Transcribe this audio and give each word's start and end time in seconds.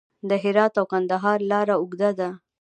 د 0.29 0.31
هرات 0.43 0.73
او 0.79 0.85
کندهار 0.93 1.39
لاره 1.51 1.75
اوږده 1.81 2.09
ده 2.19 2.29